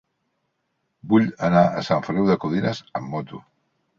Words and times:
Vull 1.11 1.27
anar 1.49 1.61
a 1.67 1.83
Sant 1.89 2.03
Feliu 2.07 2.27
de 2.31 2.37
Codines 2.45 2.83
amb 3.01 3.13
moto. 3.17 3.45